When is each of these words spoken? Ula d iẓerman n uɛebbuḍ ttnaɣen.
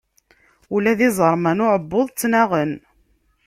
Ula 0.75 0.93
d 0.97 0.99
iẓerman 1.07 1.57
n 1.61 1.63
uɛebbuḍ 1.65 2.07
ttnaɣen. 2.09 2.71